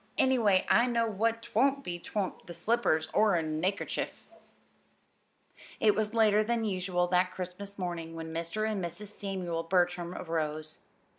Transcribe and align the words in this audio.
Anyway, 0.17 0.65
I 0.67 0.87
know 0.87 1.05
what 1.05 1.43
'twon't 1.43 1.83
be 1.83 1.99
'twon't 1.99 2.47
be 2.47 2.53
slippers 2.53 3.07
or 3.13 3.35
a 3.35 3.43
neckerchief!" 3.43 4.25
It 5.79 5.93
was 5.93 6.15
later 6.15 6.43
than 6.43 6.65
usual 6.65 7.05
that 7.09 7.29
Christmas 7.31 7.77
morning 7.77 8.15
when 8.15 8.33
Mr. 8.33 8.67
and 8.67 8.83
Mrs. 8.83 9.09
Samuel 9.09 9.61
Bertram 9.61 10.15
arose. 10.15 10.79